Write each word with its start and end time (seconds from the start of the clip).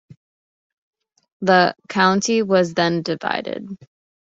The 1.41 1.75
county 1.87 2.41
was 2.41 2.73
then 2.73 3.03
divided. 3.03 3.67